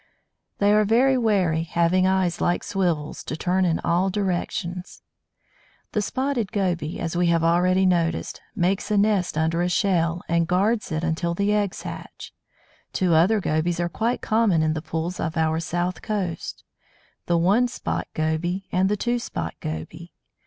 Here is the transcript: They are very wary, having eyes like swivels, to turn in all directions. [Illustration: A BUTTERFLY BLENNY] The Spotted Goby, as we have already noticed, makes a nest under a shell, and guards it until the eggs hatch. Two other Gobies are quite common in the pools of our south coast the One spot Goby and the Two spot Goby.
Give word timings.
They 0.57 0.73
are 0.73 0.83
very 0.83 1.15
wary, 1.15 1.61
having 1.61 2.07
eyes 2.07 2.41
like 2.41 2.63
swivels, 2.63 3.23
to 3.25 3.37
turn 3.37 3.65
in 3.65 3.79
all 3.81 4.09
directions. 4.09 5.03
[Illustration: 5.93 5.93
A 5.93 5.93
BUTTERFLY 5.93 5.93
BLENNY] 5.93 5.93
The 5.93 6.01
Spotted 6.01 6.51
Goby, 6.89 6.99
as 6.99 7.15
we 7.17 7.27
have 7.27 7.43
already 7.43 7.85
noticed, 7.85 8.41
makes 8.55 8.89
a 8.89 8.97
nest 8.97 9.37
under 9.37 9.61
a 9.61 9.69
shell, 9.69 10.23
and 10.27 10.47
guards 10.47 10.91
it 10.91 11.03
until 11.03 11.35
the 11.35 11.53
eggs 11.53 11.83
hatch. 11.83 12.33
Two 12.91 13.13
other 13.13 13.39
Gobies 13.39 13.79
are 13.79 13.89
quite 13.89 14.21
common 14.23 14.63
in 14.63 14.73
the 14.73 14.81
pools 14.81 15.19
of 15.19 15.37
our 15.37 15.59
south 15.59 16.01
coast 16.01 16.63
the 17.27 17.37
One 17.37 17.67
spot 17.67 18.07
Goby 18.15 18.65
and 18.71 18.89
the 18.89 18.97
Two 18.97 19.19
spot 19.19 19.53
Goby. 19.59 20.13